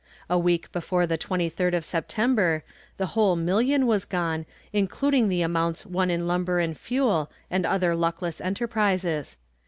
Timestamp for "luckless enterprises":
7.93-9.37